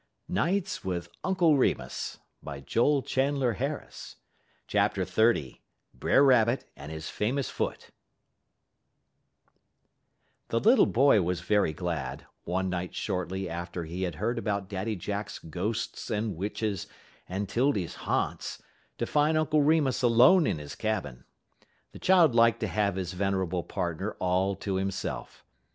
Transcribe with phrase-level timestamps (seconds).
[0.27, 0.81] [Illustration:
[1.21, 2.17] Brother Rabbit and his
[2.71, 4.17] Famous Foot]
[4.67, 5.59] XXX
[5.93, 7.91] BRER RABBIT AND HIS FAMOUS FOOT
[10.47, 14.95] The little boy was very glad, one night shortly after he had heard about Daddy
[14.95, 16.87] Jack's ghosts and witches
[17.29, 18.59] and 'Tildy's "ha'nts,"
[18.97, 21.25] to find Uncle Remus alone in his cabin.
[21.91, 25.45] The child liked to have his venerable partner all to himself.